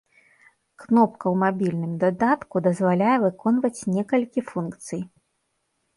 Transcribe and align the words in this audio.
Кнопка 0.83 1.25
ў 1.33 1.35
мабільным 1.43 1.93
дадатку 2.03 2.55
дазваляе 2.69 3.15
выконваць 3.27 3.85
некалькі 3.99 4.39
функцый. 4.53 5.01